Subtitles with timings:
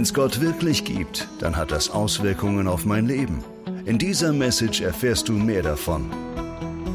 [0.00, 3.44] Wenn es Gott wirklich gibt, dann hat das Auswirkungen auf mein Leben.
[3.84, 6.10] In dieser Message erfährst du mehr davon.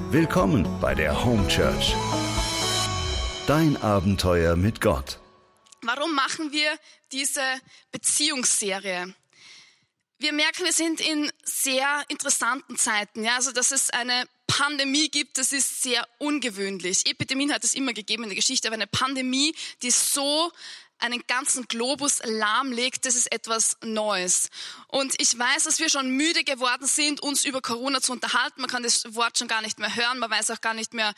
[0.09, 1.93] Willkommen bei der Home Church.
[3.45, 5.19] Dein Abenteuer mit Gott.
[5.83, 6.71] Warum machen wir
[7.11, 7.43] diese
[7.91, 9.13] Beziehungsserie?
[10.17, 13.23] Wir merken, wir sind in sehr interessanten Zeiten.
[13.23, 17.05] Ja, also dass es eine Pandemie gibt, das ist sehr ungewöhnlich.
[17.05, 19.53] Epidemien hat es immer gegeben in der Geschichte, aber eine Pandemie,
[19.83, 20.51] die so
[21.05, 24.49] einen ganzen Globus lahmlegt, das ist etwas Neues.
[24.87, 28.61] Und ich weiß, dass wir schon müde geworden sind, uns über Corona zu unterhalten.
[28.61, 30.19] Man kann das Wort schon gar nicht mehr hören.
[30.19, 31.13] Man weiß auch gar nicht mehr,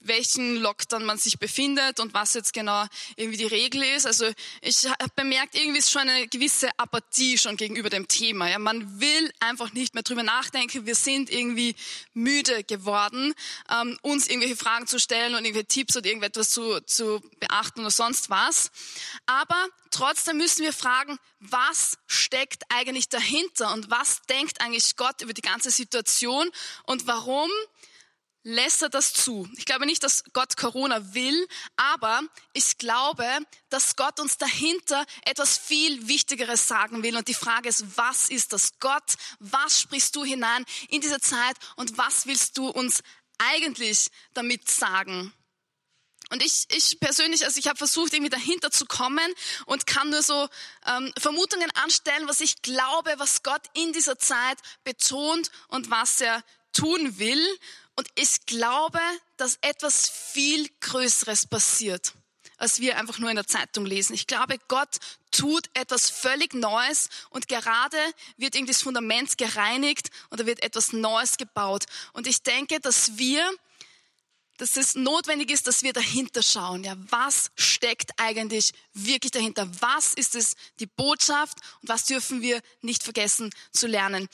[0.00, 2.84] welchen Lockdown man sich befindet und was jetzt genau
[3.16, 4.06] irgendwie die Regel ist.
[4.06, 4.26] Also
[4.62, 8.48] ich habe bemerkt, irgendwie ist schon eine gewisse Apathie schon gegenüber dem Thema.
[8.48, 10.86] Ja, man will einfach nicht mehr drüber nachdenken.
[10.86, 11.76] Wir sind irgendwie
[12.14, 13.34] müde geworden,
[13.70, 17.90] ähm, uns irgendwelche Fragen zu stellen und irgendwelche Tipps oder irgendetwas zu, zu beachten oder
[17.90, 18.70] sonst was.
[19.30, 25.32] Aber trotzdem müssen wir fragen, was steckt eigentlich dahinter und was denkt eigentlich Gott über
[25.32, 26.50] die ganze Situation
[26.82, 27.48] und warum
[28.42, 29.48] lässt er das zu?
[29.56, 31.46] Ich glaube nicht, dass Gott Corona will,
[31.76, 32.22] aber
[32.54, 33.24] ich glaube,
[33.68, 37.16] dass Gott uns dahinter etwas viel Wichtigeres sagen will.
[37.16, 39.14] Und die Frage ist, was ist das Gott?
[39.38, 43.04] Was sprichst du hinein in diese Zeit und was willst du uns
[43.38, 45.32] eigentlich damit sagen?
[46.30, 49.34] Und ich, ich persönlich, also ich habe versucht, irgendwie dahinter zu kommen
[49.66, 50.48] und kann nur so
[50.86, 56.42] ähm, Vermutungen anstellen, was ich glaube, was Gott in dieser Zeit betont und was er
[56.72, 57.44] tun will.
[57.96, 59.00] Und ich glaube,
[59.36, 62.14] dass etwas viel Größeres passiert,
[62.58, 64.14] als wir einfach nur in der Zeitung lesen.
[64.14, 64.98] Ich glaube, Gott
[65.32, 67.98] tut etwas völlig Neues und gerade
[68.36, 71.86] wird irgendwie das Fundament gereinigt oder wird etwas Neues gebaut.
[72.12, 73.50] Und ich denke, dass wir
[74.60, 76.84] dass es notwendig ist, dass wir dahinter schauen.
[76.84, 79.66] Ja, was steckt eigentlich wirklich dahinter?
[79.80, 84.28] Was ist es die Botschaft und was dürfen wir nicht vergessen zu lernen?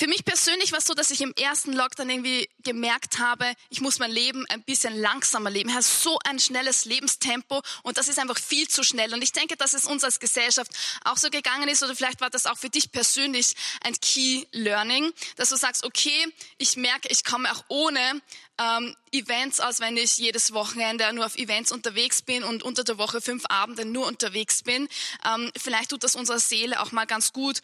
[0.00, 3.82] Für mich persönlich war es so, dass ich im ersten Lockdown irgendwie gemerkt habe, ich
[3.82, 5.68] muss mein Leben ein bisschen langsamer leben.
[5.68, 9.12] Ich habe so ein schnelles Lebenstempo und das ist einfach viel zu schnell.
[9.12, 10.72] Und ich denke, dass es uns als Gesellschaft
[11.04, 13.52] auch so gegangen ist oder vielleicht war das auch für dich persönlich
[13.82, 18.22] ein Key Learning, dass du sagst, okay, ich merke, ich komme auch ohne
[18.58, 22.96] ähm, Events aus, wenn ich jedes Wochenende nur auf Events unterwegs bin und unter der
[22.96, 24.88] Woche fünf Abende nur unterwegs bin.
[25.26, 27.60] Ähm, vielleicht tut das unserer Seele auch mal ganz gut,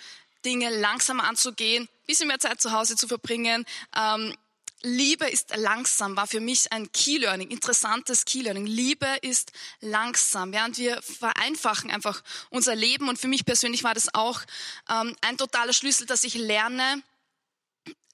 [0.46, 3.66] Dinge langsamer anzugehen, bisschen mehr Zeit zu Hause zu verbringen.
[3.94, 4.34] Ähm,
[4.82, 8.66] Liebe ist langsam, war für mich ein Key-Learning, interessantes Key-Learning.
[8.66, 13.08] Liebe ist langsam, und wir vereinfachen einfach unser Leben.
[13.08, 14.42] Und für mich persönlich war das auch
[14.88, 17.02] ähm, ein totaler Schlüssel, dass ich lerne,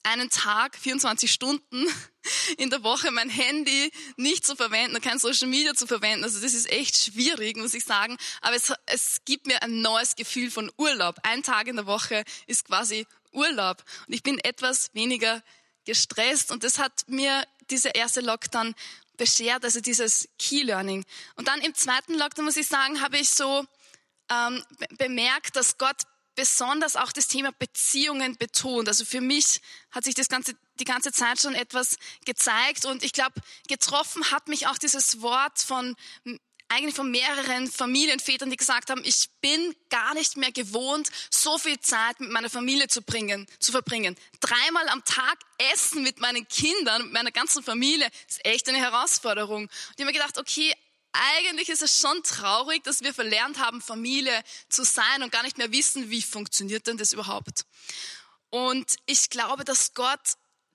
[0.03, 1.85] einen Tag, 24 Stunden
[2.57, 6.23] in der Woche mein Handy nicht zu verwenden, kein Social Media zu verwenden.
[6.23, 8.17] Also das ist echt schwierig, muss ich sagen.
[8.41, 11.17] Aber es, es gibt mir ein neues Gefühl von Urlaub.
[11.23, 13.83] Ein Tag in der Woche ist quasi Urlaub.
[14.07, 15.41] Und ich bin etwas weniger
[15.85, 16.51] gestresst.
[16.51, 18.75] Und das hat mir dieser erste Lockdown
[19.17, 21.05] beschert, also dieses Key Learning.
[21.35, 23.65] Und dann im zweiten Lockdown, muss ich sagen, habe ich so
[24.29, 24.63] ähm,
[24.97, 26.03] bemerkt, dass Gott
[26.35, 28.87] besonders auch das Thema Beziehungen betont.
[28.87, 29.61] Also für mich
[29.91, 33.35] hat sich das ganze, die ganze Zeit schon etwas gezeigt und ich glaube,
[33.67, 35.95] getroffen hat mich auch dieses Wort von
[36.73, 41.79] eigentlich von mehreren Familienvätern, die gesagt haben, ich bin gar nicht mehr gewohnt, so viel
[41.79, 44.15] Zeit mit meiner Familie zu bringen, zu verbringen.
[44.39, 45.37] Dreimal am Tag
[45.71, 49.63] essen mit meinen Kindern, mit meiner ganzen Familie, ist echt eine Herausforderung.
[49.63, 50.73] Und ich habe mir gedacht, okay,
[51.13, 55.57] eigentlich ist es schon traurig, dass wir verlernt haben, Familie zu sein und gar nicht
[55.57, 57.65] mehr wissen, wie funktioniert denn das überhaupt.
[58.49, 60.19] Und ich glaube, dass Gott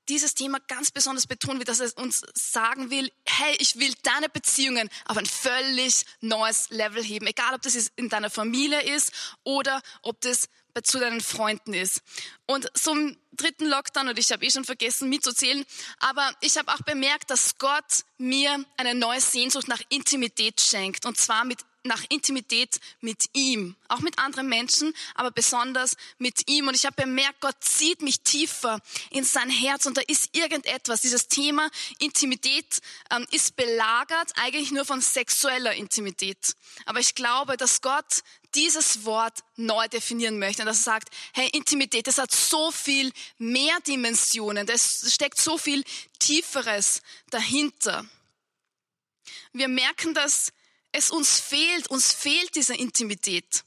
[0.09, 4.29] dieses Thema ganz besonders betont wird, dass er uns sagen will, hey, ich will deine
[4.29, 7.27] Beziehungen auf ein völlig neues Level heben.
[7.27, 9.13] Egal, ob das in deiner Familie ist
[9.45, 10.49] oder ob das
[10.83, 12.03] zu deinen Freunden ist.
[12.47, 15.65] Und zum dritten Lockdown, und ich habe eh schon vergessen mitzuzählen,
[16.01, 21.07] aber ich habe auch bemerkt, dass Gott mir eine neue Sehnsucht nach Intimität schenkt.
[21.07, 26.69] Und zwar mit nach Intimität mit ihm, auch mit anderen Menschen, aber besonders mit ihm.
[26.69, 28.81] Und ich habe bemerkt, Gott zieht mich tiefer
[29.11, 31.01] in sein Herz und da ist irgendetwas.
[31.01, 32.81] Dieses Thema Intimität
[33.11, 36.55] ähm, ist belagert eigentlich nur von sexueller Intimität.
[36.85, 38.23] Aber ich glaube, dass Gott
[38.55, 43.13] dieses Wort neu definieren möchte und dass er sagt, hey, Intimität, das hat so viel
[43.39, 45.85] mehr Dimensionen, das steckt so viel
[46.19, 48.07] Tieferes dahinter.
[49.53, 50.53] Wir merken das
[50.93, 53.65] es uns fehlt, uns fehlt diese Intimität.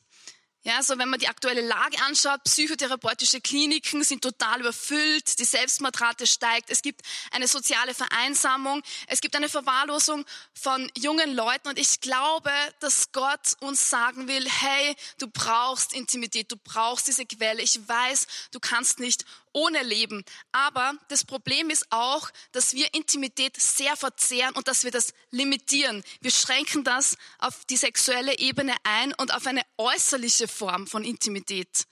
[0.63, 6.27] Ja, also wenn man die aktuelle Lage anschaut, psychotherapeutische Kliniken sind total überfüllt, die Selbstmordrate
[6.27, 7.01] steigt, es gibt
[7.31, 10.23] eine soziale Vereinsamung, es gibt eine Verwahrlosung
[10.53, 16.51] von jungen Leuten und ich glaube, dass Gott uns sagen will, hey, du brauchst Intimität,
[16.51, 17.63] du brauchst diese Quelle.
[17.63, 20.24] Ich weiß, du kannst nicht ohne Leben.
[20.51, 26.03] Aber das Problem ist auch, dass wir Intimität sehr verzehren und dass wir das limitieren.
[26.21, 31.86] Wir schränken das auf die sexuelle Ebene ein und auf eine äußerliche Form von Intimität.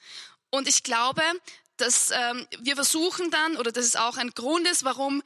[0.50, 1.22] Und ich glaube,
[1.78, 5.24] dass ähm, wir versuchen dann, oder das ist auch ein Grund ist, warum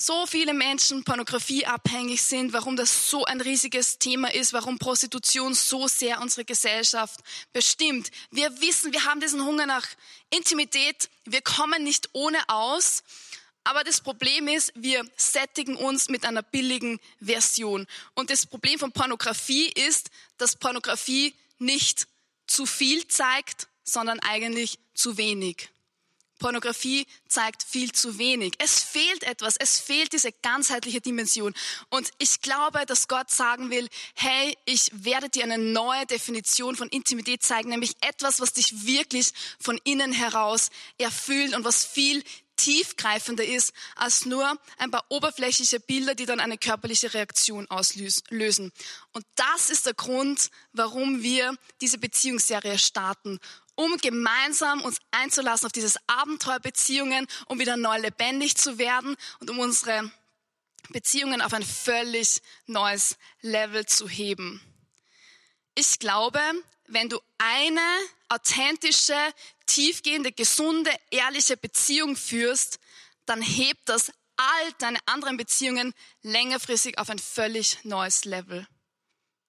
[0.00, 5.88] so viele Menschen pornografieabhängig sind, warum das so ein riesiges Thema ist, warum Prostitution so
[5.88, 7.20] sehr unsere Gesellschaft
[7.52, 8.12] bestimmt.
[8.30, 9.86] Wir wissen, wir haben diesen Hunger nach
[10.30, 13.02] Intimität, wir kommen nicht ohne aus,
[13.64, 17.86] aber das Problem ist, wir sättigen uns mit einer billigen Version.
[18.14, 22.06] Und das Problem von Pornografie ist, dass Pornografie nicht
[22.46, 25.68] zu viel zeigt, sondern eigentlich zu wenig.
[26.38, 28.54] Pornografie zeigt viel zu wenig.
[28.58, 31.54] Es fehlt etwas, es fehlt diese ganzheitliche Dimension.
[31.90, 36.88] Und ich glaube, dass Gott sagen will, hey, ich werde dir eine neue Definition von
[36.88, 42.22] Intimität zeigen, nämlich etwas, was dich wirklich von innen heraus erfüllt und was viel
[42.58, 48.72] tiefgreifender ist als nur ein paar oberflächliche Bilder, die dann eine körperliche Reaktion auslösen.
[49.12, 53.38] Und das ist der Grund, warum wir diese Beziehungsserie starten
[53.78, 59.50] um gemeinsam uns einzulassen auf dieses Abenteuer Beziehungen, um wieder neu lebendig zu werden und
[59.50, 60.10] um unsere
[60.88, 64.60] Beziehungen auf ein völlig neues Level zu heben.
[65.76, 66.40] Ich glaube,
[66.88, 67.80] wenn du eine
[68.28, 69.16] authentische,
[69.66, 72.80] tiefgehende, gesunde, ehrliche Beziehung führst,
[73.26, 78.66] dann hebt das all deine anderen Beziehungen längerfristig auf ein völlig neues Level.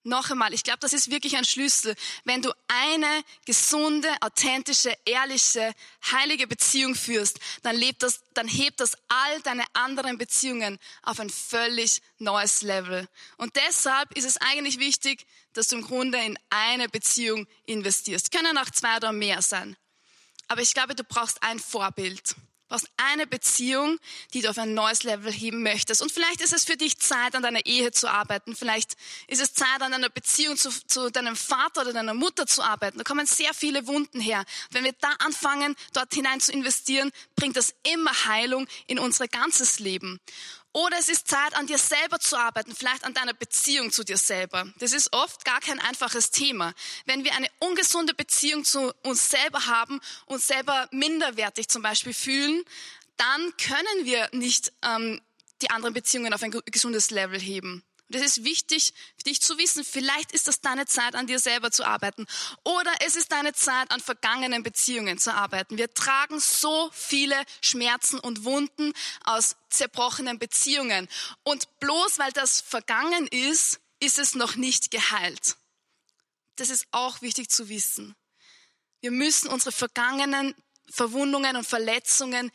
[0.03, 1.93] Noch einmal, ich glaube, das ist wirklich ein Schlüssel.
[2.23, 5.73] Wenn du eine gesunde, authentische, ehrliche,
[6.11, 11.29] heilige Beziehung führst, dann lebt das, dann hebt das all deine anderen Beziehungen auf ein
[11.29, 13.09] völlig neues Level.
[13.37, 18.31] Und deshalb ist es eigentlich wichtig, dass du im Grunde in eine Beziehung investierst.
[18.31, 19.75] Können auch zwei oder mehr sein.
[20.47, 22.35] Aber ich glaube, du brauchst ein Vorbild.
[22.69, 23.99] Brauchst eine Beziehung,
[24.33, 26.01] die du auf ein neues Level heben möchtest.
[26.01, 28.55] Und vielleicht ist es für dich Zeit, an deiner Ehe zu arbeiten.
[28.55, 28.95] Vielleicht
[29.27, 32.99] ist es Zeit, an einer Beziehung zu, zu deinem Vater oder deiner Mutter zu arbeiten.
[32.99, 34.45] Da kommen sehr viele Wunden her.
[34.71, 39.79] Wenn wir da anfangen, dort hinein zu investieren, bringt das immer Heilung in unser ganzes
[39.79, 40.19] Leben.
[40.71, 44.17] Oder es ist Zeit, an dir selber zu arbeiten, vielleicht an deiner Beziehung zu dir
[44.17, 44.71] selber.
[44.77, 46.73] Das ist oft gar kein einfaches Thema.
[47.05, 52.63] Wenn wir eine ungesunde Beziehung zu uns selber haben, uns selber minderwertig zum Beispiel fühlen,
[53.17, 55.19] dann können wir nicht ähm,
[55.61, 57.83] die anderen Beziehungen auf ein gesundes Level heben.
[58.09, 58.93] Und es ist wichtig
[59.25, 62.25] dich zu wissen, vielleicht ist das deine Zeit, an dir selber zu arbeiten.
[62.63, 65.77] Oder es ist deine Zeit, an vergangenen Beziehungen zu arbeiten.
[65.77, 68.93] Wir tragen so viele Schmerzen und Wunden
[69.25, 71.07] aus zerbrochenen Beziehungen.
[71.43, 75.57] Und bloß weil das vergangen ist, ist es noch nicht geheilt.
[76.55, 78.15] Das ist auch wichtig zu wissen.
[79.01, 80.55] Wir müssen unsere vergangenen
[80.89, 82.51] Verwundungen und Verletzungen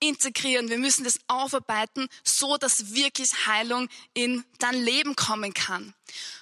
[0.00, 5.94] integrieren, wir müssen das aufarbeiten, so dass wirklich Heilung in dein Leben kommen kann.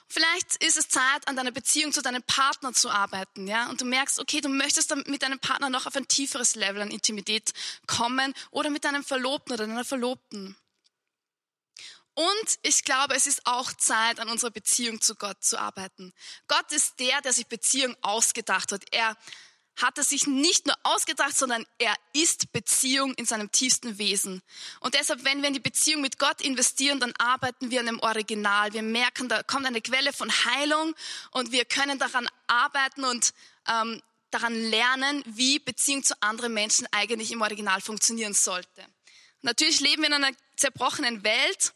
[0.09, 3.85] Vielleicht ist es Zeit, an deiner Beziehung zu deinem Partner zu arbeiten, ja, und du
[3.85, 7.53] merkst, okay, du möchtest dann mit deinem Partner noch auf ein tieferes Level an Intimität
[7.87, 10.57] kommen oder mit deinem Verlobten oder deiner Verlobten.
[12.15, 16.13] Und ich glaube, es ist auch Zeit, an unserer Beziehung zu Gott zu arbeiten.
[16.47, 18.85] Gott ist der, der sich Beziehung ausgedacht hat.
[18.93, 19.17] Er
[19.77, 24.43] hat er sich nicht nur ausgedacht, sondern er ist Beziehung in seinem tiefsten Wesen.
[24.81, 28.01] Und deshalb, wenn wir in die Beziehung mit Gott investieren, dann arbeiten wir an dem
[28.01, 28.73] Original.
[28.73, 30.95] Wir merken, da kommt eine Quelle von Heilung
[31.33, 33.33] und wir können daran arbeiten und
[33.69, 34.01] ähm,
[34.31, 38.85] daran lernen, wie Beziehung zu anderen Menschen eigentlich im Original funktionieren sollte.
[39.43, 41.73] Natürlich leben wir in einer zerbrochenen Welt,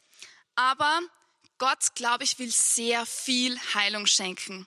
[0.54, 1.00] aber
[1.58, 4.66] Gott, glaube ich, will sehr viel Heilung schenken.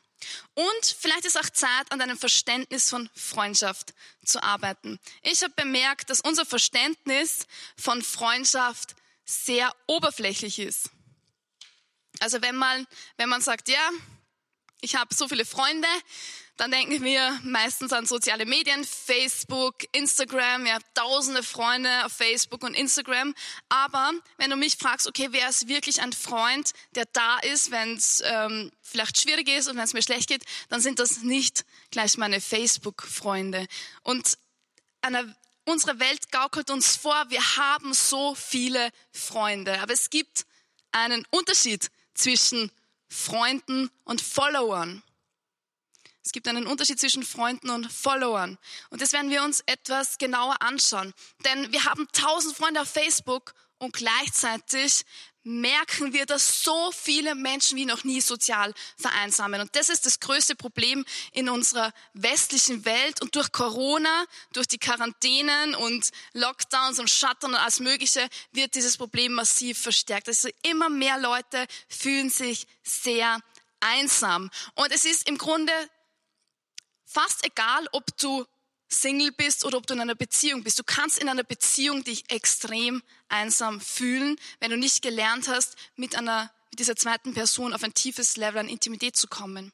[0.53, 4.99] Und vielleicht ist auch Zeit, an deinem Verständnis von Freundschaft zu arbeiten.
[5.23, 7.47] Ich habe bemerkt, dass unser Verständnis
[7.77, 10.89] von Freundschaft sehr oberflächlich ist.
[12.19, 12.85] Also wenn man,
[13.17, 13.89] wenn man sagt, ja,
[14.81, 15.87] ich habe so viele Freunde,
[16.61, 20.63] dann denken wir meistens an soziale Medien, Facebook, Instagram.
[20.63, 23.33] Wir haben tausende Freunde auf Facebook und Instagram.
[23.69, 27.95] Aber wenn du mich fragst, okay, wer ist wirklich ein Freund, der da ist, wenn
[27.95, 31.65] es ähm, vielleicht schwierig ist und wenn es mir schlecht geht, dann sind das nicht
[31.89, 33.65] gleich meine Facebook-Freunde.
[34.03, 34.37] Und
[35.01, 39.81] eine, unsere Welt gaukelt uns vor, wir haben so viele Freunde.
[39.81, 40.45] Aber es gibt
[40.91, 42.69] einen Unterschied zwischen
[43.09, 45.01] Freunden und Followern.
[46.23, 48.57] Es gibt einen Unterschied zwischen Freunden und Followern.
[48.89, 51.13] Und das werden wir uns etwas genauer anschauen.
[51.45, 55.03] Denn wir haben tausend Freunde auf Facebook und gleichzeitig
[55.43, 59.61] merken wir, dass so viele Menschen wie noch nie sozial vereinsamen.
[59.61, 63.21] Und das ist das größte Problem in unserer westlichen Welt.
[63.21, 68.97] Und durch Corona, durch die Quarantänen und Lockdowns und Shutdown und alles Mögliche wird dieses
[68.97, 70.27] Problem massiv verstärkt.
[70.27, 73.39] Also immer mehr Leute fühlen sich sehr
[73.79, 74.51] einsam.
[74.75, 75.73] Und es ist im Grunde
[77.11, 78.45] fast egal, ob du
[78.87, 80.77] Single bist oder ob du in einer Beziehung bist.
[80.77, 86.15] Du kannst in einer Beziehung dich extrem einsam fühlen, wenn du nicht gelernt hast, mit
[86.15, 89.71] einer, mit dieser zweiten Person auf ein tiefes Level an Intimität zu kommen.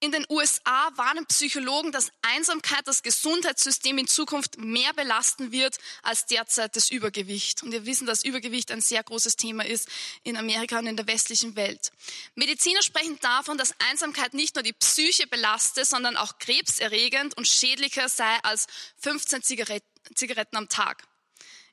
[0.00, 6.26] In den USA warnen Psychologen, dass Einsamkeit das Gesundheitssystem in Zukunft mehr belasten wird als
[6.26, 7.64] derzeit das Übergewicht.
[7.64, 9.88] Und wir wissen, dass Übergewicht ein sehr großes Thema ist
[10.22, 11.90] in Amerika und in der westlichen Welt.
[12.36, 18.08] Mediziner sprechen davon, dass Einsamkeit nicht nur die Psyche belaste, sondern auch krebserregend und schädlicher
[18.08, 21.02] sei als 15 Zigaretten am Tag.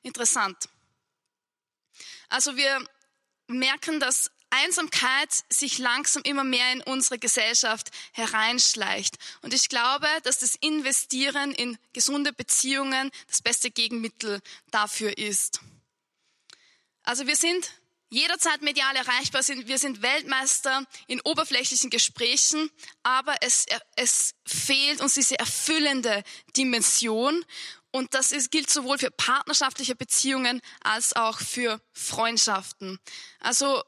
[0.02, 0.68] Interessant.
[2.28, 2.84] Also wir
[3.46, 9.16] merken, dass Einsamkeit sich langsam immer mehr in unsere Gesellschaft hereinschleicht.
[9.42, 15.60] Und ich glaube, dass das Investieren in gesunde Beziehungen das beste Gegenmittel dafür ist.
[17.02, 17.70] Also wir sind
[18.08, 22.70] jederzeit medial erreichbar, wir sind Weltmeister in oberflächlichen Gesprächen,
[23.02, 26.22] aber es, es fehlt uns diese erfüllende
[26.56, 27.44] Dimension.
[27.90, 32.98] Und das ist, gilt sowohl für partnerschaftliche Beziehungen als auch für Freundschaften.
[33.40, 33.82] Also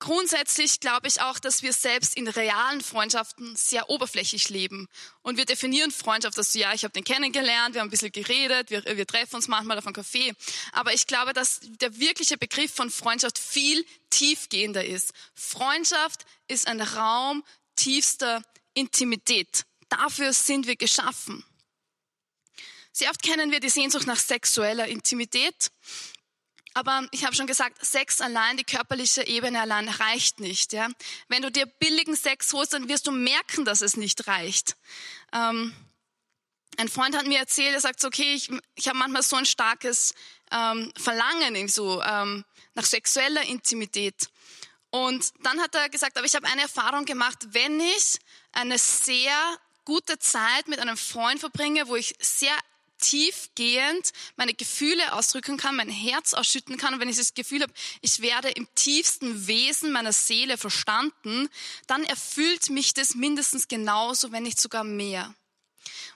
[0.00, 4.86] Grundsätzlich glaube ich auch, dass wir selbst in realen Freundschaften sehr oberflächlich leben.
[5.22, 8.12] Und wir definieren Freundschaft, dass du, ja, ich habe den kennengelernt, wir haben ein bisschen
[8.12, 10.34] geredet, wir, wir treffen uns manchmal auf einem Café.
[10.72, 15.12] Aber ich glaube, dass der wirkliche Begriff von Freundschaft viel tiefgehender ist.
[15.34, 17.42] Freundschaft ist ein Raum
[17.74, 18.42] tiefster
[18.74, 19.64] Intimität.
[19.88, 21.44] Dafür sind wir geschaffen.
[22.92, 25.70] Sehr oft kennen wir die Sehnsucht nach sexueller Intimität.
[26.74, 30.72] Aber ich habe schon gesagt, Sex allein, die körperliche Ebene allein reicht nicht.
[30.72, 30.88] Ja?
[31.28, 34.76] Wenn du dir billigen Sex holst, dann wirst du merken, dass es nicht reicht.
[35.32, 35.74] Ähm,
[36.76, 39.46] ein Freund hat mir erzählt, er sagt so, okay, ich, ich habe manchmal so ein
[39.46, 40.14] starkes
[40.52, 42.44] ähm, Verlangen so, ähm,
[42.74, 44.28] nach sexueller Intimität.
[44.90, 48.18] Und dann hat er gesagt, aber ich habe eine Erfahrung gemacht, wenn ich
[48.52, 52.56] eine sehr gute Zeit mit einem Freund verbringe, wo ich sehr
[52.98, 56.94] tiefgehend meine Gefühle ausdrücken kann, mein Herz ausschütten kann.
[56.94, 61.48] Und wenn ich das Gefühl habe, ich werde im tiefsten Wesen meiner Seele verstanden,
[61.86, 65.34] dann erfüllt mich das mindestens genauso, wenn nicht sogar mehr.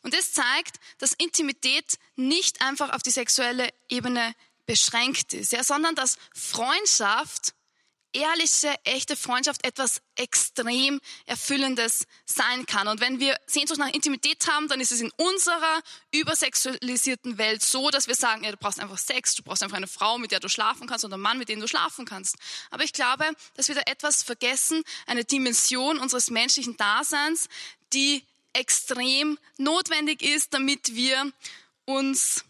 [0.02, 4.34] Und das zeigt, dass Intimität nicht einfach auf die sexuelle Ebene
[4.66, 7.54] beschränkt ist, ja, sondern dass Freundschaft
[8.12, 12.88] ehrliche, echte Freundschaft etwas extrem Erfüllendes sein kann.
[12.88, 17.90] Und wenn wir Sehnsucht nach Intimität haben, dann ist es in unserer übersexualisierten Welt so,
[17.90, 20.40] dass wir sagen, ja, du brauchst einfach Sex, du brauchst einfach eine Frau, mit der
[20.40, 22.36] du schlafen kannst oder einen Mann, mit dem du schlafen kannst.
[22.70, 27.48] Aber ich glaube, dass wir da etwas vergessen, eine Dimension unseres menschlichen Daseins,
[27.92, 31.32] die extrem notwendig ist, damit wir
[31.84, 32.44] uns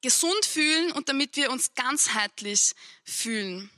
[0.00, 2.72] gesund fühlen und damit wir uns ganzheitlich
[3.04, 3.70] fühlen.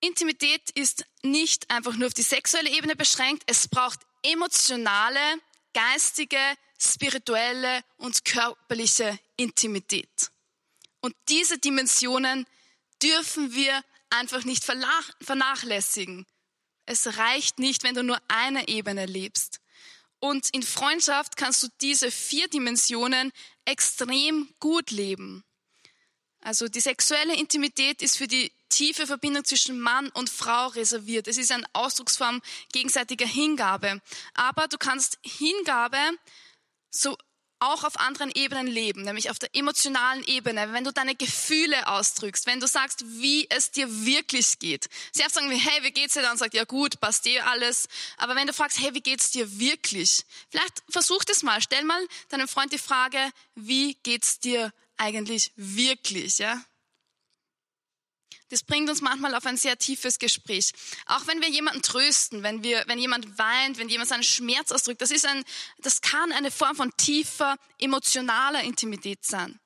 [0.00, 5.18] Intimität ist nicht einfach nur auf die sexuelle Ebene beschränkt, es braucht emotionale,
[5.74, 6.38] geistige,
[6.78, 10.30] spirituelle und körperliche Intimität.
[11.00, 12.46] Und diese Dimensionen
[13.02, 16.26] dürfen wir einfach nicht vernachlässigen.
[16.86, 19.60] Es reicht nicht, wenn du nur eine Ebene lebst.
[20.20, 23.32] Und in Freundschaft kannst du diese vier Dimensionen
[23.64, 25.44] extrem gut leben.
[26.40, 31.28] Also die sexuelle Intimität ist für die tiefe Verbindung zwischen Mann und Frau reserviert.
[31.28, 34.00] Es ist eine Ausdrucksform gegenseitiger Hingabe.
[34.34, 35.98] Aber du kannst Hingabe
[36.90, 37.16] so
[37.60, 42.46] auch auf anderen Ebenen leben, nämlich auf der emotionalen Ebene, wenn du deine Gefühle ausdrückst,
[42.46, 44.88] wenn du sagst, wie es dir wirklich geht.
[45.12, 46.22] Sie oft sagen, hey, wie geht's dir?
[46.22, 47.88] Dann sagt, ja gut, passt dir alles.
[48.16, 50.24] Aber wenn du fragst, hey, wie geht's dir wirklich?
[50.50, 51.60] Vielleicht versuch das mal.
[51.60, 53.18] Stell mal deinem Freund die Frage,
[53.54, 56.62] wie geht's dir eigentlich wirklich, ja?
[58.50, 60.72] Das bringt uns manchmal auf ein sehr tiefes Gespräch.
[61.06, 65.02] Auch wenn wir jemanden trösten, wenn wir, wenn jemand weint, wenn jemand seinen Schmerz ausdrückt,
[65.02, 65.44] das ist ein,
[65.78, 69.60] das kann eine Form von tiefer emotionaler Intimität sein.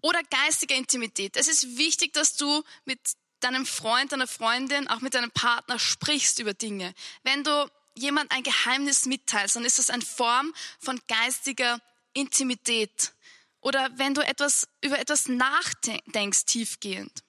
[0.00, 1.36] Oder geistiger Intimität.
[1.36, 3.00] Es ist wichtig, dass du mit
[3.40, 6.94] deinem Freund, deiner Freundin, auch mit deinem Partner sprichst über Dinge.
[7.22, 11.80] Wenn du jemand ein Geheimnis mitteilst, dann ist das eine Form von geistiger
[12.12, 13.12] Intimität.
[13.60, 17.22] Oder wenn du etwas über etwas nachdenkst tiefgehend.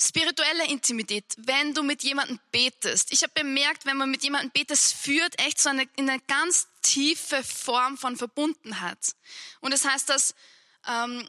[0.00, 3.12] Spirituelle Intimität, wenn du mit jemandem betest.
[3.12, 6.20] Ich habe bemerkt, wenn man mit jemandem betet, es führt echt so eine, in eine
[6.26, 9.14] ganz tiefe Form von Verbundenheit.
[9.60, 10.34] Und das heißt, dass
[10.88, 11.28] ähm,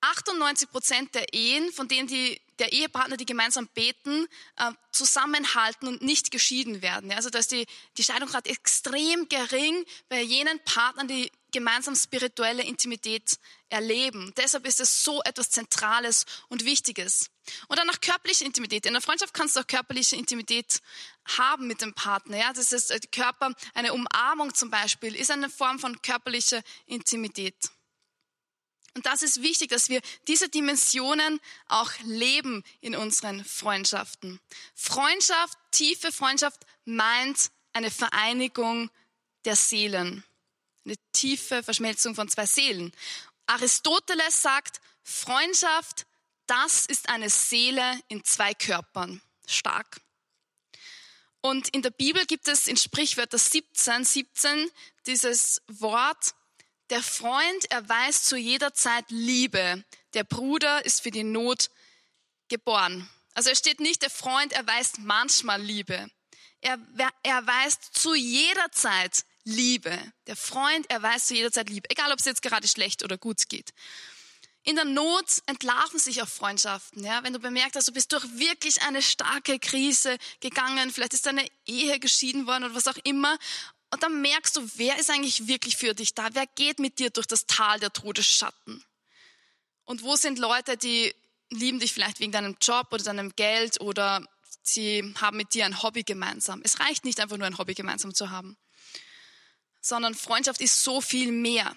[0.00, 6.02] 98 Prozent der Ehen, von denen die, der Ehepartner, die gemeinsam beten, äh, zusammenhalten und
[6.02, 7.12] nicht geschieden werden.
[7.12, 13.38] Also da ist die, die Scheidungsrate extrem gering bei jenen Partnern, die gemeinsam spirituelle Intimität
[13.68, 14.32] erleben.
[14.36, 17.30] Deshalb ist es so etwas Zentrales und Wichtiges.
[17.68, 18.86] Und dann noch körperliche Intimität.
[18.86, 20.80] In der Freundschaft kannst du auch körperliche Intimität
[21.38, 22.38] haben mit dem Partner.
[22.38, 22.52] Ja?
[22.52, 27.56] Das ist äh, Körper, eine Umarmung zum Beispiel, ist eine Form von körperlicher Intimität.
[28.94, 34.40] Und das ist wichtig, dass wir diese Dimensionen auch leben in unseren Freundschaften.
[34.74, 38.90] Freundschaft, tiefe Freundschaft meint eine Vereinigung
[39.44, 40.24] der Seelen.
[40.90, 42.92] Eine tiefe Verschmelzung von zwei Seelen.
[43.46, 46.04] Aristoteles sagt, Freundschaft,
[46.48, 49.22] das ist eine Seele in zwei Körpern.
[49.46, 50.00] Stark.
[51.42, 54.68] Und in der Bibel gibt es in Sprichwörter 17, 17
[55.06, 56.34] dieses Wort,
[56.90, 59.84] der Freund erweist zu jeder Zeit Liebe.
[60.14, 61.70] Der Bruder ist für die Not
[62.48, 63.08] geboren.
[63.34, 66.10] Also es steht nicht, der Freund erweist manchmal Liebe.
[66.62, 66.80] Er
[67.22, 69.98] erweist zu jeder Zeit Liebe.
[70.26, 71.88] Der Freund erweist zu jeder Zeit Liebe.
[71.90, 73.70] Egal, ob es jetzt gerade schlecht oder gut geht.
[74.62, 77.02] In der Not entlarven sich auch Freundschaften.
[77.02, 77.22] Ja?
[77.22, 81.46] Wenn du bemerkt hast, du bist durch wirklich eine starke Krise gegangen, vielleicht ist deine
[81.66, 83.38] Ehe geschieden worden oder was auch immer
[83.90, 86.28] und dann merkst du, wer ist eigentlich wirklich für dich da?
[86.32, 88.84] Wer geht mit dir durch das Tal der Todesschatten?
[89.84, 91.12] Und wo sind Leute, die
[91.50, 94.24] lieben dich vielleicht wegen deinem Job oder deinem Geld oder
[94.62, 96.60] sie haben mit dir ein Hobby gemeinsam?
[96.62, 98.56] Es reicht nicht einfach nur ein Hobby gemeinsam zu haben,
[99.80, 101.74] sondern Freundschaft ist so viel mehr.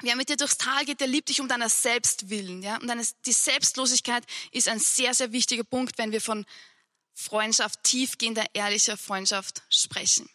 [0.00, 2.62] Wer mit dir durchs Tal geht, der liebt dich um deiner selbst willen.
[2.62, 2.76] Ja?
[2.78, 6.44] Und deine, die Selbstlosigkeit ist ein sehr, sehr wichtiger Punkt, wenn wir von
[7.14, 10.28] Freundschaft, tiefgehender, ehrlicher Freundschaft sprechen.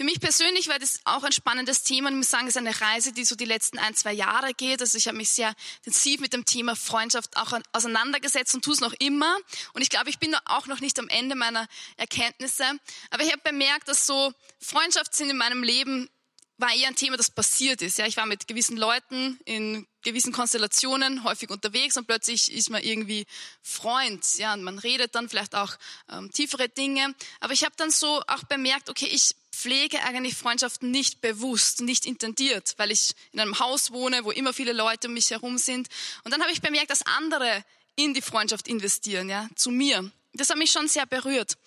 [0.00, 2.08] Für mich persönlich war das auch ein spannendes Thema.
[2.08, 4.80] Ich muss sagen, es ist eine Reise, die so die letzten ein, zwei Jahre geht.
[4.80, 5.52] Also ich habe mich sehr
[5.84, 9.36] intensiv mit dem Thema Freundschaft auch auseinandergesetzt und tue es noch immer.
[9.74, 12.64] Und ich glaube, ich bin auch noch nicht am Ende meiner Erkenntnisse.
[13.10, 16.08] Aber ich habe bemerkt, dass so Freundschaft sind in meinem Leben
[16.56, 17.98] war eher ein Thema, das passiert ist.
[17.98, 22.82] Ja, ich war mit gewissen Leuten in gewissen Konstellationen häufig unterwegs und plötzlich ist man
[22.82, 23.26] irgendwie
[23.62, 24.24] Freund.
[24.36, 25.74] Ja, und man redet dann vielleicht auch
[26.10, 27.14] ähm, tiefere Dinge.
[27.40, 32.06] Aber ich habe dann so auch bemerkt, okay, ich pflege eigentlich Freundschaften nicht bewusst, nicht
[32.06, 35.88] intendiert, weil ich in einem Haus wohne, wo immer viele Leute um mich herum sind.
[36.24, 37.64] Und dann habe ich bemerkt, dass andere
[37.96, 40.10] in die Freundschaft investieren, ja, zu mir.
[40.32, 41.58] Das hat mich schon sehr berührt.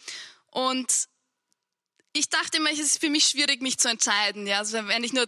[0.50, 1.08] Und
[2.14, 5.14] ich dachte immer, es ist für mich schwierig, mich zu entscheiden, ja, also wenn ich
[5.14, 5.28] nur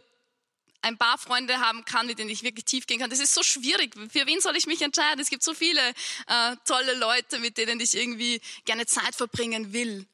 [0.82, 3.10] ein paar Freunde haben kann, mit denen ich wirklich tief gehen kann.
[3.10, 3.95] Das ist so schwierig.
[3.95, 5.19] Für wen soll ich mich entscheiden?
[5.19, 5.82] Es gibt so viele
[6.28, 10.06] äh, tolle Leute, mit denen ich irgendwie gerne Zeit verbringen will.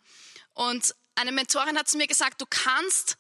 [0.54, 3.18] Und eine Mentorin hat zu mir gesagt, du kannst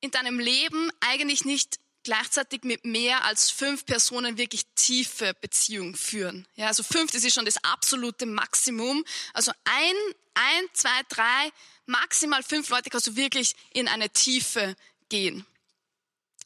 [0.00, 6.46] in deinem Leben eigentlich nicht gleichzeitig mit mehr als fünf Personen wirklich tiefe Beziehungen führen.
[6.54, 9.04] Ja, also fünf, das ist schon das absolute Maximum.
[9.32, 9.94] Also ein,
[10.34, 11.50] ein, zwei, drei,
[11.86, 14.76] maximal fünf Leute kannst du wirklich in eine Tiefe
[15.08, 15.46] gehen.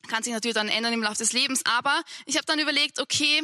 [0.06, 3.42] Kann sich natürlich dann ändern im Laufe des Lebens, aber ich habe dann überlegt, okay,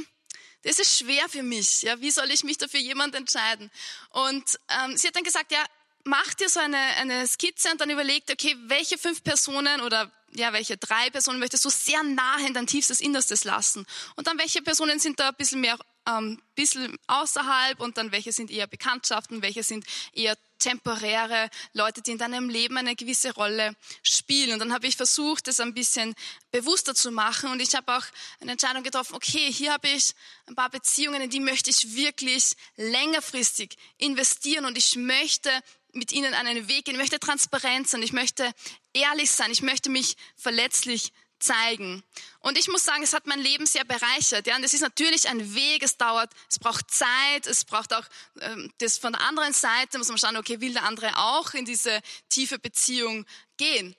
[0.62, 1.82] das ist schwer für mich.
[1.82, 3.70] Ja, wie soll ich mich dafür jemand entscheiden?
[4.10, 5.62] Und ähm, sie hat dann gesagt, ja,
[6.04, 10.52] mach dir so eine, eine Skizze und dann überlegt, okay, welche fünf Personen oder ja,
[10.52, 13.86] welche drei Personen möchtest du sehr nahe in dein tiefstes Innerstes lassen?
[14.16, 18.32] Und dann welche Personen sind da ein bisschen mehr, ähm, bisschen außerhalb und dann welche
[18.32, 23.76] sind eher Bekanntschaften, welche sind eher temporäre Leute, die in deinem Leben eine gewisse Rolle
[24.02, 24.52] spielen.
[24.52, 26.14] Und dann habe ich versucht, das ein bisschen
[26.50, 28.04] bewusster zu machen und ich habe auch
[28.40, 30.14] eine Entscheidung getroffen, okay, hier habe ich
[30.46, 35.50] ein paar Beziehungen, in die möchte ich wirklich längerfristig investieren und ich möchte
[35.94, 36.94] mit ihnen einen Weg gehen.
[36.94, 38.02] Ich möchte transparent sein.
[38.02, 38.52] Ich möchte
[38.92, 39.50] ehrlich sein.
[39.50, 42.02] Ich möchte mich verletzlich zeigen.
[42.40, 44.46] Und ich muss sagen, es hat mein Leben sehr bereichert.
[44.46, 45.82] Ja, und es ist natürlich ein Weg.
[45.82, 47.46] Es dauert, es braucht Zeit.
[47.46, 48.04] Es braucht auch
[48.40, 51.64] ähm, das von der anderen Seite muss man schauen, okay, will der andere auch in
[51.64, 53.26] diese tiefe Beziehung
[53.56, 53.94] gehen?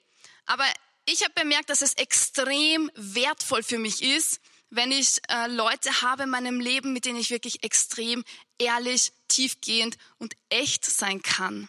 [0.46, 0.64] Aber
[1.06, 6.24] ich habe bemerkt, dass es extrem wertvoll für mich ist, wenn ich äh, Leute habe
[6.24, 8.24] in meinem Leben, mit denen ich wirklich extrem
[8.58, 11.68] ehrlich, tiefgehend und echt sein kann.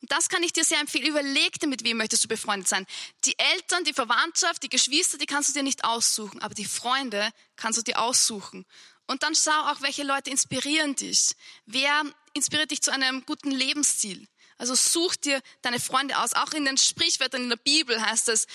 [0.00, 1.06] Und das kann ich dir sehr empfehlen.
[1.06, 2.86] Überleg dir, mit wem möchtest du befreundet sein.
[3.24, 7.30] Die Eltern, die Verwandtschaft, die Geschwister, die kannst du dir nicht aussuchen, aber die Freunde
[7.56, 8.66] kannst du dir aussuchen.
[9.06, 11.32] Und dann schau auch, welche Leute inspirieren dich.
[11.64, 12.02] Wer
[12.34, 14.26] inspiriert dich zu einem guten Lebensstil?
[14.58, 16.32] Also such dir deine Freunde aus.
[16.32, 18.46] Auch in den Sprichwörtern in der Bibel heißt es,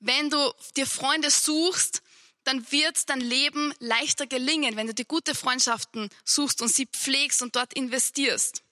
[0.00, 2.02] wenn du dir Freunde suchst,
[2.44, 7.42] dann wird dein Leben leichter gelingen, wenn du die gute Freundschaften suchst und sie pflegst
[7.42, 8.62] und dort investierst.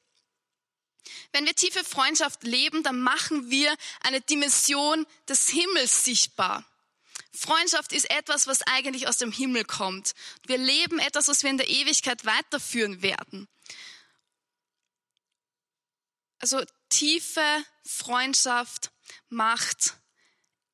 [1.33, 6.65] Wenn wir tiefe Freundschaft leben, dann machen wir eine Dimension des Himmels sichtbar.
[7.33, 10.15] Freundschaft ist etwas, was eigentlich aus dem Himmel kommt.
[10.47, 13.49] Wir leben etwas, was wir in der Ewigkeit weiterführen werden.
[16.41, 18.91] Also tiefe Freundschaft
[19.29, 19.95] macht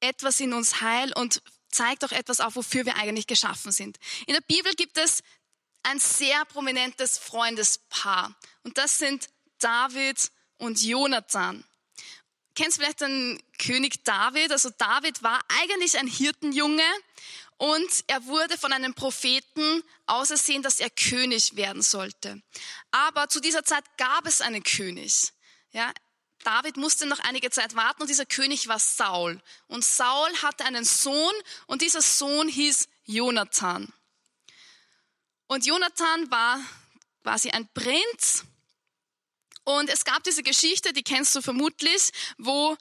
[0.00, 3.98] etwas in uns heil und zeigt auch etwas auf, wofür wir eigentlich geschaffen sind.
[4.26, 5.22] In der Bibel gibt es
[5.82, 11.64] ein sehr prominentes Freundespaar und das sind David und Jonathan.
[12.54, 14.52] Kennst du vielleicht den König David?
[14.52, 16.84] Also David war eigentlich ein Hirtenjunge
[17.56, 22.42] und er wurde von einem Propheten ausersehen, dass er König werden sollte.
[22.90, 25.32] Aber zu dieser Zeit gab es einen König.
[25.72, 25.92] Ja,
[26.44, 29.40] David musste noch einige Zeit warten und dieser König war Saul.
[29.66, 31.34] Und Saul hatte einen Sohn
[31.66, 33.92] und dieser Sohn hieß Jonathan.
[35.46, 36.60] Und Jonathan war
[37.22, 38.44] quasi ein Prinz.
[39.64, 42.76] Und es gab diese Geschichte, die kennst du vermutlich, wo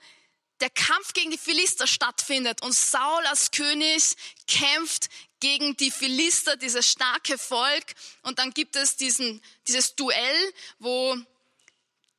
[0.59, 4.15] der Kampf gegen die Philister stattfindet und Saul als König
[4.47, 7.85] kämpft gegen die Philister, dieses starke Volk.
[8.21, 11.17] Und dann gibt es diesen, dieses Duell, wo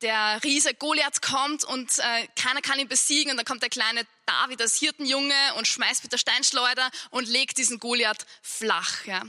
[0.01, 4.05] der Riese Goliath kommt und äh, keiner kann ihn besiegen und dann kommt der kleine
[4.25, 9.05] David als Hirtenjunge und schmeißt mit der Steinschleuder und legt diesen Goliath flach.
[9.05, 9.23] Ja.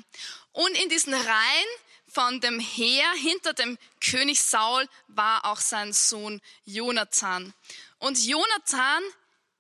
[0.53, 1.67] Und in diesen Reihen
[2.09, 7.53] von dem Heer hinter dem König Saul war auch sein Sohn Jonathan.
[7.99, 9.03] Und Jonathan,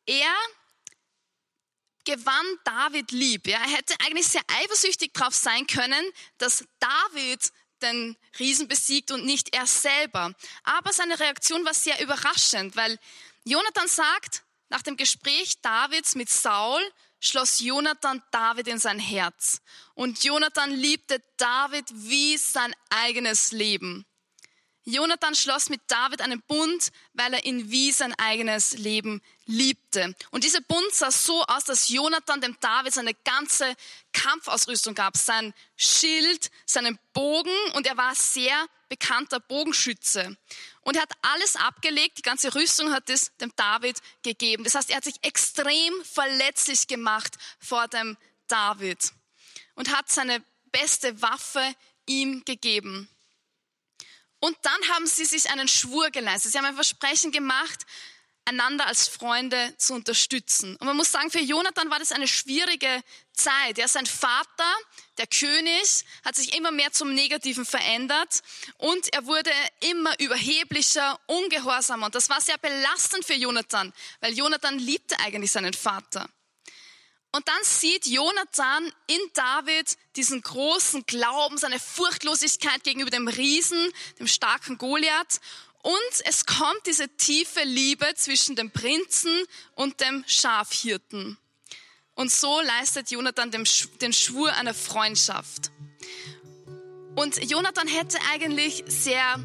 [0.06, 0.34] er
[2.04, 3.46] gewann David lieb.
[3.46, 3.58] Ja.
[3.58, 6.04] Er hätte eigentlich sehr eifersüchtig drauf sein können,
[6.38, 10.32] dass David den Riesen besiegt und nicht er selber.
[10.64, 12.98] Aber seine Reaktion war sehr überraschend, weil
[13.44, 16.80] Jonathan sagt, nach dem Gespräch Davids mit Saul
[17.26, 19.60] schloss Jonathan David in sein Herz.
[19.94, 24.06] Und Jonathan liebte David wie sein eigenes Leben.
[24.84, 30.14] Jonathan schloss mit David einen Bund, weil er ihn wie sein eigenes Leben liebte.
[30.30, 33.74] Und dieser Bund sah so aus, dass Jonathan dem David seine ganze
[34.12, 40.36] Kampfausrüstung gab, sein Schild, seinen Bogen und er war sehr bekannter Bogenschütze.
[40.82, 44.64] Und er hat alles abgelegt, die ganze Rüstung hat es dem David gegeben.
[44.64, 48.16] Das heißt, er hat sich extrem verletzlich gemacht vor dem
[48.48, 49.12] David
[49.74, 51.74] und hat seine beste Waffe
[52.06, 53.08] ihm gegeben.
[54.38, 56.52] Und dann haben sie sich einen Schwur geleistet.
[56.52, 57.86] Sie haben ein Versprechen gemacht,
[58.46, 60.76] einander als Freunde zu unterstützen.
[60.76, 63.76] Und man muss sagen, für Jonathan war das eine schwierige Zeit.
[63.76, 64.72] Ja, sein Vater,
[65.18, 68.42] der König, hat sich immer mehr zum Negativen verändert
[68.78, 72.06] und er wurde immer überheblicher, ungehorsamer.
[72.06, 76.28] Und das war sehr belastend für Jonathan, weil Jonathan liebte eigentlich seinen Vater.
[77.36, 84.26] Und dann sieht Jonathan in David diesen großen Glauben, seine Furchtlosigkeit gegenüber dem Riesen, dem
[84.26, 85.40] starken Goliath.
[85.86, 89.30] Und es kommt diese tiefe Liebe zwischen dem Prinzen
[89.76, 91.38] und dem Schafhirten.
[92.16, 95.70] Und so leistet Jonathan den Schwur einer Freundschaft.
[97.14, 99.38] Und Jonathan hätte eigentlich sehr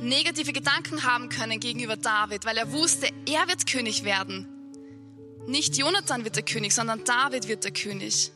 [0.00, 4.48] negative Gedanken haben können gegenüber David, weil er wusste, er wird König werden.
[5.46, 8.32] Nicht Jonathan wird der König, sondern David wird der König.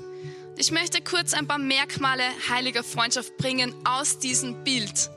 [0.56, 5.10] Ich möchte kurz ein paar Merkmale heiliger Freundschaft bringen aus diesem Bild.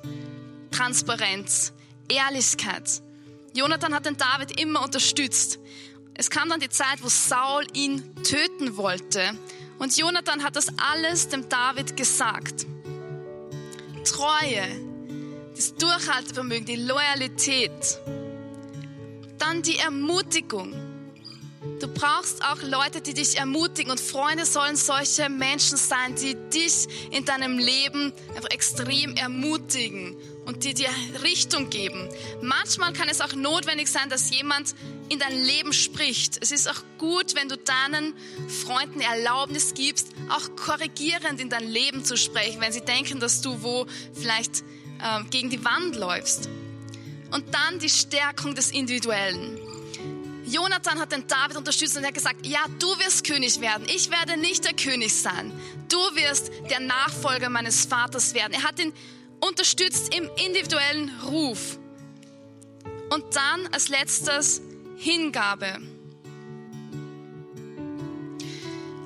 [0.72, 1.74] Transparenz,
[2.12, 3.02] Ehrlichkeit.
[3.54, 5.60] Jonathan hat den David immer unterstützt.
[6.14, 9.32] Es kam dann die Zeit, wo Saul ihn töten wollte.
[9.80, 12.66] Und Jonathan hat das alles dem David gesagt.
[14.06, 14.64] Treue,
[15.56, 18.00] das Durchhaltevermögen, die Loyalität.
[19.38, 20.91] Dann die Ermutigung.
[21.82, 26.88] Du brauchst auch Leute, die dich ermutigen und Freunde sollen solche Menschen sein, die dich
[27.10, 30.16] in deinem Leben einfach extrem ermutigen
[30.46, 30.92] und die dir
[31.24, 32.08] Richtung geben.
[32.44, 34.76] Manchmal kann es auch notwendig sein, dass jemand
[35.10, 36.38] in dein Leben spricht.
[36.40, 38.14] Es ist auch gut, wenn du deinen
[38.48, 43.64] Freunden Erlaubnis gibst, auch korrigierend in dein Leben zu sprechen, wenn sie denken, dass du
[43.64, 44.60] wo vielleicht
[45.00, 46.48] äh, gegen die Wand läufst.
[47.32, 49.71] Und dann die Stärkung des Individuellen.
[50.52, 53.88] Jonathan hat den David unterstützt und er hat gesagt, ja, du wirst König werden.
[53.88, 55.54] Ich werde nicht der König sein.
[55.88, 58.52] Du wirst der Nachfolger meines Vaters werden.
[58.54, 58.92] Er hat ihn
[59.40, 61.78] unterstützt im individuellen Ruf.
[63.10, 64.62] Und dann als letztes
[64.98, 65.80] Hingabe.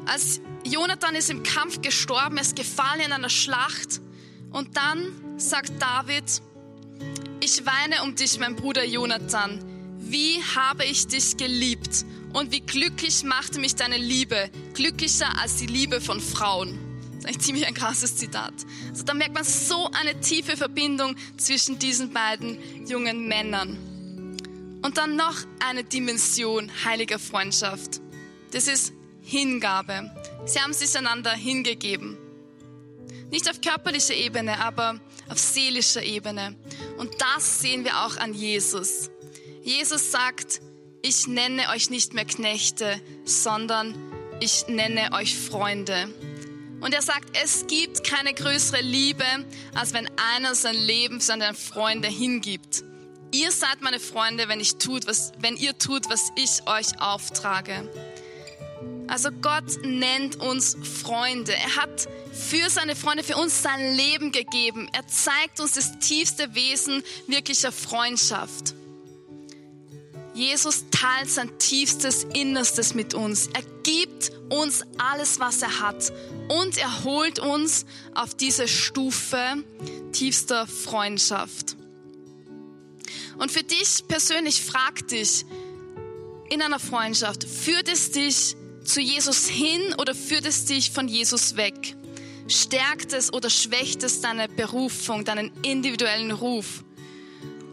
[0.08, 4.02] Als Jonathan ist im Kampf gestorben, er ist gefallen in einer Schlacht.
[4.52, 6.42] Und dann sagt David,
[7.40, 9.75] ich weine um dich, mein Bruder Jonathan
[10.06, 15.66] wie habe ich dich geliebt und wie glücklich machte mich deine Liebe, glücklicher als die
[15.66, 16.78] Liebe von Frauen.
[17.12, 18.54] Das ist eigentlich ziemlich ein krasses Zitat.
[18.90, 23.78] Also da merkt man so eine tiefe Verbindung zwischen diesen beiden jungen Männern.
[24.84, 28.00] Und dann noch eine Dimension heiliger Freundschaft.
[28.52, 30.12] Das ist Hingabe.
[30.46, 32.18] Sie haben sich einander hingegeben.
[33.32, 36.56] Nicht auf körperlicher Ebene, aber auf seelischer Ebene.
[36.98, 39.10] Und das sehen wir auch an Jesus.
[39.66, 40.62] Jesus sagt,
[41.02, 43.96] ich nenne euch nicht mehr Knechte, sondern
[44.40, 46.08] ich nenne euch Freunde.
[46.82, 49.26] Und er sagt, es gibt keine größere Liebe,
[49.74, 52.84] als wenn einer sein Leben für seine Freunde hingibt.
[53.32, 57.90] Ihr seid meine Freunde, wenn, ich tut, was, wenn ihr tut, was ich euch auftrage.
[59.08, 61.56] Also Gott nennt uns Freunde.
[61.56, 64.88] Er hat für seine Freunde, für uns sein Leben gegeben.
[64.94, 68.76] Er zeigt uns das tiefste Wesen wirklicher Freundschaft.
[70.36, 73.48] Jesus teilt sein tiefstes Innerstes mit uns.
[73.48, 76.12] Er gibt uns alles, was er hat.
[76.50, 79.64] Und er holt uns auf diese Stufe
[80.12, 81.78] tiefster Freundschaft.
[83.38, 85.46] Und für dich persönlich frag dich
[86.50, 91.56] in einer Freundschaft, führt es dich zu Jesus hin oder führt es dich von Jesus
[91.56, 91.96] weg?
[92.48, 96.84] Stärkt es oder schwächt es deine Berufung, deinen individuellen Ruf?